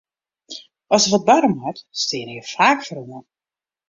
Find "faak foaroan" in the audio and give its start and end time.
2.53-3.25